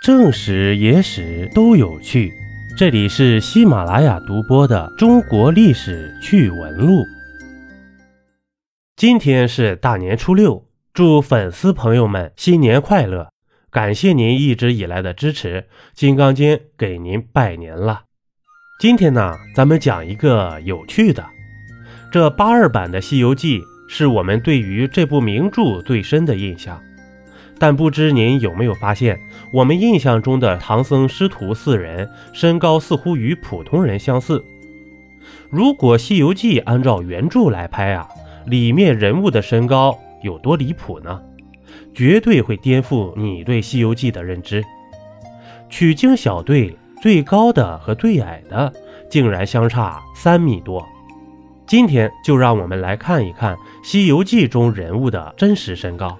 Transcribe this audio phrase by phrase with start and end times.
[0.00, 2.32] 正史、野史都有趣，
[2.76, 7.02] 这里是喜马拉雅独播的《中国历史趣闻录》。
[8.96, 10.64] 今天是大年初六，
[10.94, 13.30] 祝粉丝朋友们新年快乐！
[13.72, 18.02] 感谢您一直以来的支持，金刚经给您拜年了。
[18.78, 21.26] 今天呢，咱们讲一个有趣的，
[22.12, 23.58] 这八二版的《西游记》
[23.88, 26.80] 是我们对于这部名著最深的印象。
[27.58, 29.20] 但不知您有没有发现，
[29.52, 34.44] 我们印象中的唐僧师徒四人身高似乎与普通人相似。
[35.50, 38.08] 如果《西游记》按照原著来拍啊，
[38.46, 41.20] 里面人物的身高有多离谱呢？
[41.94, 44.62] 绝对会颠覆你对《西游记》的认知。
[45.68, 48.72] 取经小队最高的和最矮的
[49.10, 50.86] 竟然相差三米多。
[51.66, 56.16] 今天就让我们来看一看《西游记》中人物的真实身高。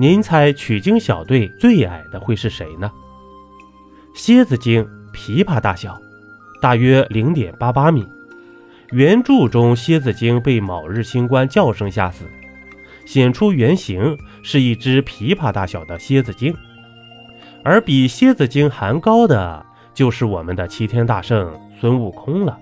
[0.00, 2.88] 您猜取经小队最矮的会是谁呢？
[4.14, 6.00] 蝎子精琵琶大小，
[6.62, 8.06] 大约零点八八米。
[8.92, 12.24] 原著中，蝎子精被卯日星官叫声吓死，
[13.06, 16.54] 显出原形是一只琵琶大小的蝎子精。
[17.64, 22.56] 而比蝎子精还高的，就是我们的齐天大圣孙悟空了。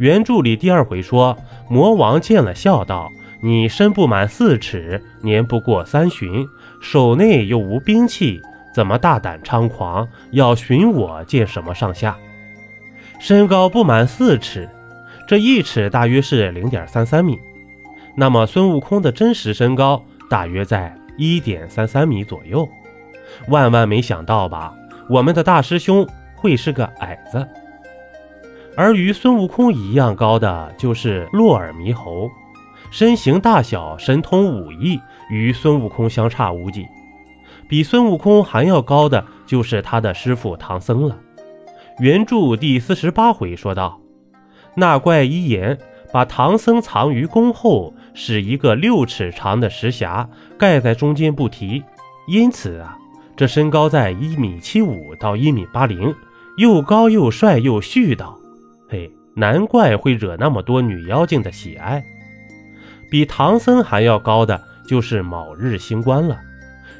[0.00, 1.38] 原著里第二回说，
[1.70, 3.08] 魔王见了，笑道。
[3.40, 6.46] 你身不满四尺，年不过三旬，
[6.80, 8.40] 手内又无兵器，
[8.74, 12.16] 怎么大胆猖狂，要寻我见什么上下？
[13.20, 14.68] 身高不满四尺，
[15.26, 17.38] 这一尺大约是零点三三米。
[18.16, 22.68] 那么孙悟空的真实身高大约在一点三三米左右。
[23.48, 24.74] 万万没想到吧，
[25.08, 27.46] 我们的大师兄会是个矮子。
[28.76, 32.28] 而与孙悟空一样高的就是洛尔猕猴。
[32.90, 35.00] 身形大小、神通武艺
[35.30, 36.86] 与孙悟空相差无几，
[37.68, 41.16] 比孙悟空还要高的就是他的师傅唐僧了。
[41.98, 44.00] 原著第四十八回说道
[44.74, 45.76] ：“那怪一言
[46.12, 51.82] 把唐僧藏于宫后，使一个六尺长的石匣盖在中间不提，
[52.26, 52.96] 因此啊，
[53.36, 56.14] 这身高在一米七五到一米八零，
[56.56, 58.32] 又高又帅又絮叨，
[58.88, 62.02] 嘿，难怪会惹那么多女妖精的喜爱。”
[63.10, 66.38] 比唐僧还要高的就是卯日星官了，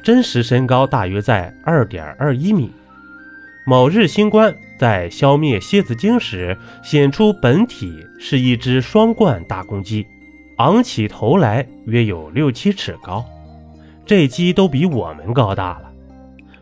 [0.01, 2.71] 真实身高大约在二点二一米。
[3.65, 10.07] 卯日星官在消灭蝎子精时显出本体是一只双冠大公鸡，
[10.57, 13.23] 昂起头来约有六七尺高，
[14.05, 15.91] 这鸡都比我们高大了。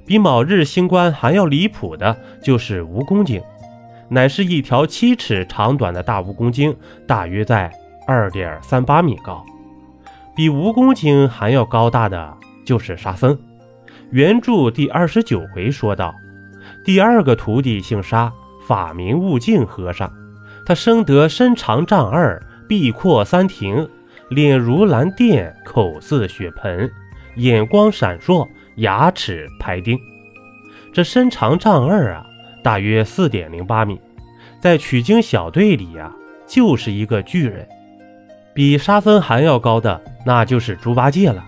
[0.06, 3.42] 比卯日星官还要离谱的就是蜈蚣精，
[4.10, 6.76] 乃是一条七尺长短的大蜈蚣精，
[7.06, 7.72] 大约在。
[8.08, 9.46] 二点三八米高，
[10.34, 13.38] 比蜈蚣精还要高大的就是沙僧。
[14.12, 16.16] 原著第二十九回说道：
[16.86, 18.32] 第二个徒弟姓沙，
[18.66, 20.10] 法名悟净和尚。
[20.66, 23.86] 他生得身长丈二，臂阔三庭，
[24.30, 26.90] 脸如蓝靛，口似血盆，
[27.36, 30.00] 眼光闪烁，牙齿排钉。
[30.94, 32.26] 这身长丈二啊，
[32.64, 34.00] 大约四点零八米，
[34.62, 36.10] 在取经小队里呀，
[36.46, 37.68] 就是一个巨人。
[38.58, 41.46] 比沙僧还要高的，那就是猪八戒了。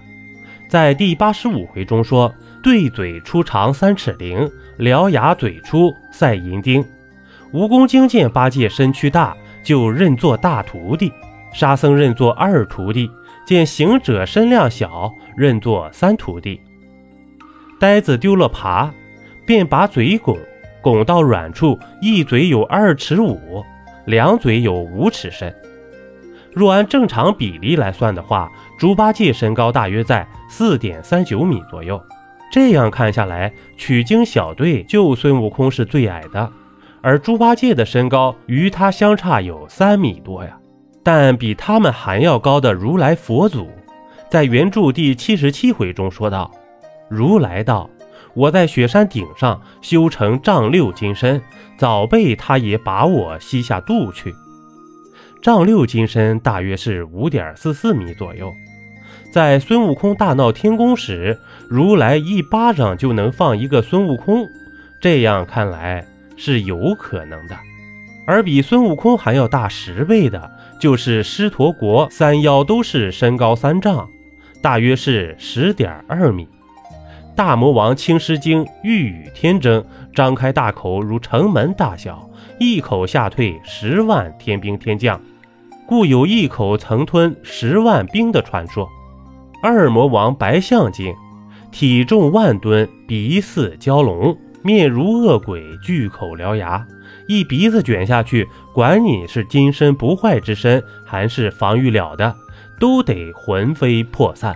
[0.67, 2.31] 在第八十五回中说
[2.61, 4.47] ：“对嘴出长三尺零，
[4.77, 6.85] 獠牙嘴出赛银钉。”
[7.51, 11.09] 蜈蚣精见八戒身躯大，就认作大徒弟；
[11.51, 13.09] 沙僧认作二徒弟，
[13.43, 16.61] 见行者身量小，认作三徒弟。
[17.79, 18.87] 呆子丢了耙，
[19.47, 20.37] 便把嘴拱，
[20.79, 23.65] 拱到软处，一嘴有二尺五，
[24.05, 25.51] 两嘴有五尺深。
[26.59, 31.97] 若按正常比例来算的话，猪八戒身高大约在四点三九米左右。
[32.51, 36.51] 这样看下来，取经小队就孙悟空是最矮的，
[37.01, 40.57] 而猪八戒的身高与他相差有三米多呀。
[41.01, 43.69] 但比他们还要高的如来佛祖，
[44.29, 46.51] 在原著第七十七回中说道
[47.09, 47.89] ：“如来道，
[48.33, 51.41] 我在雪山顶上修成丈六金身，
[51.77, 54.35] 早被他爷把我吸下肚去。”
[55.41, 58.53] 丈六金身大约是五点四四米左右，
[59.31, 61.39] 在孙悟空大闹天宫时，
[61.69, 64.45] 如来一巴掌就能放一个孙悟空，
[65.01, 66.05] 这样看来
[66.35, 67.55] 是有可能的。
[68.27, 74.07] 而比孙悟空还要大十倍的，就是狮驼国三妖，都是身高三丈，
[74.61, 76.47] 大约是十点二米。
[77.35, 79.83] 大魔王青狮精欲与天争，
[80.13, 82.28] 张开大口如城门大小，
[82.59, 85.19] 一口下退十万天兵天将。
[85.87, 88.87] 故有一口曾吞十万兵的传说。
[89.63, 91.13] 二魔王白象精，
[91.71, 96.85] 体重万吨，鼻似蛟龙，面如恶鬼，巨口獠牙，
[97.27, 102.35] 一鼻子卷下去，管你是金身不坏之身，还是防御了的，
[102.79, 104.55] 都得魂飞魄散。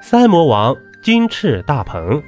[0.00, 2.22] 三魔王金翅大鹏，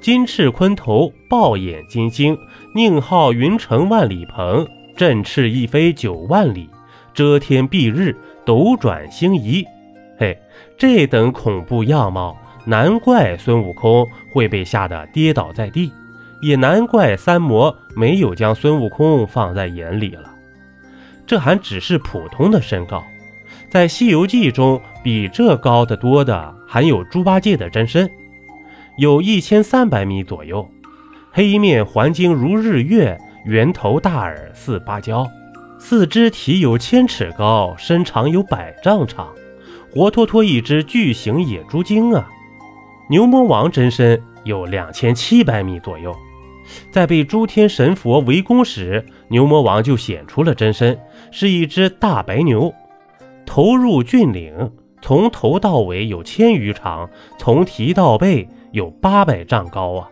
[0.00, 2.38] 金翅鲲头，豹眼金睛，
[2.74, 4.66] 宁号云城万里鹏，
[4.96, 6.68] 振翅一飞九万里，
[7.12, 9.64] 遮天蔽日，斗转星移。
[10.18, 10.38] 嘿，
[10.76, 15.92] 这等恐怖样貌，难怪孙悟空会被吓得跌倒在地。
[16.40, 20.32] 也难怪三魔没有将孙悟空放在眼里了。
[21.26, 23.04] 这还只是普通的身高，
[23.68, 28.08] 在《西游记》中比这高得多的还有猪八戒的真身，
[28.98, 30.68] 有一千三百米左右，
[31.30, 35.24] 黑面环睛如日月，圆头大耳似芭蕉，
[35.78, 39.28] 四肢体有千尺高，身长有百丈长，
[39.92, 42.28] 活脱脱一只巨型野猪精啊！
[43.08, 46.12] 牛魔王真身有两千七百米左右。
[46.90, 50.98] 在被诸天神佛围攻时，牛魔王就显出了真身，
[51.30, 52.74] 是一只大白牛，
[53.46, 57.08] 头入峻岭，从头到尾有千余长，
[57.38, 60.08] 从蹄到背有八百丈高啊！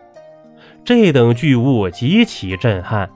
[0.85, 3.09] 这等巨物极其震撼。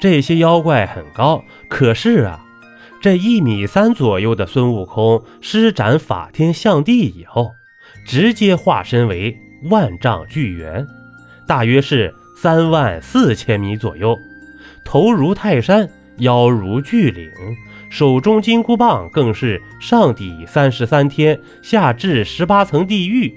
[0.00, 2.44] 这些妖怪很高，可是啊，
[3.00, 7.50] 这一米三左右的孙悟空施展法天象地以后，
[8.06, 9.36] 直接化身为
[9.70, 10.86] 万丈巨猿，
[11.46, 12.14] 大约是。
[12.40, 14.16] 三万四千米左右，
[14.84, 17.28] 头如泰山，腰如巨岭，
[17.90, 23.34] 手中金箍棒更是上抵三十三天，下至十八层地狱。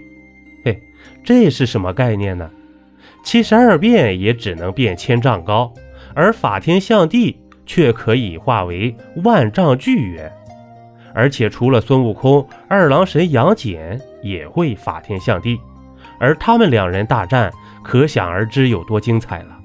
[1.23, 2.49] 这是什么概念呢？
[3.23, 5.73] 七十二变也只能变千丈高，
[6.13, 10.31] 而法天象地却可以化为万丈巨猿。
[11.13, 15.59] 而且除了孙悟空，二郎神杨戬也会法天象地，
[16.19, 17.51] 而他们两人大战。
[17.83, 19.57] 可想而知有多精彩了。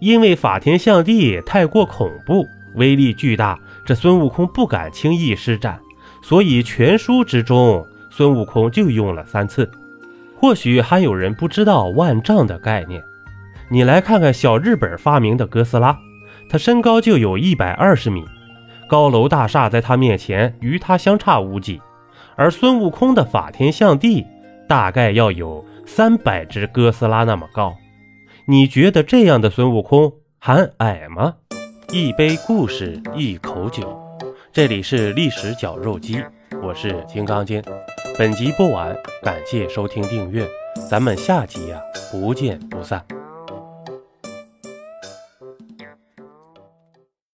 [0.00, 2.44] 因为法天象地太过恐怖，
[2.74, 5.78] 威力巨大，这孙悟空不敢轻易施展，
[6.20, 9.70] 所以全书之中孙悟空就用了三次。
[10.40, 13.02] 或许还有人不知道万丈的概念，
[13.68, 15.98] 你来看看小日本发明的哥斯拉，
[16.48, 18.24] 它身高就有一百二十米，
[18.88, 21.80] 高楼大厦在它面前与它相差无几，
[22.36, 24.24] 而孙悟空的法天象地
[24.68, 25.64] 大概要有。
[25.86, 27.74] 三百只哥斯拉那么高，
[28.46, 31.36] 你觉得这样的孙悟空还矮吗？
[31.90, 33.98] 一杯故事，一口酒，
[34.52, 36.22] 这里是历史绞肉机，
[36.62, 37.62] 我是金刚经。
[38.18, 40.44] 本集播完，感谢收听订阅，
[40.90, 41.80] 咱们下集呀
[42.10, 43.00] 不见不散。